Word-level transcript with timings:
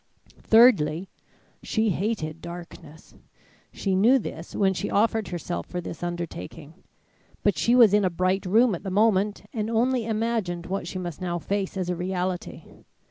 Thirdly: 0.41 1.09
She 1.61 1.91
hated 1.91 2.41
darkness. 2.41 3.13
She 3.71 3.93
knew 3.95 4.17
this 4.17 4.55
when 4.55 4.73
she 4.73 4.89
offered 4.89 5.27
herself 5.27 5.67
for 5.67 5.79
this 5.79 6.01
undertaking; 6.01 6.73
but 7.43 7.55
she 7.55 7.75
was 7.75 7.93
in 7.93 8.03
a 8.03 8.09
bright 8.09 8.47
room 8.47 8.73
at 8.73 8.81
the 8.81 8.89
moment 8.89 9.43
and 9.53 9.69
only 9.69 10.07
imagined 10.07 10.65
what 10.65 10.87
she 10.87 10.97
must 10.97 11.21
now 11.21 11.37
face 11.37 11.77
as 11.77 11.87
a 11.91 11.95
reality. 11.95 12.63